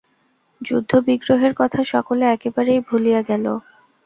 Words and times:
যুদ্ধবিগ্রহের 0.61 1.53
কথা 1.55 1.81
সকলে 1.93 2.25
একেবারেই 2.27 2.79
ভুলিয়া 2.87 3.21
গেল। 3.21 3.45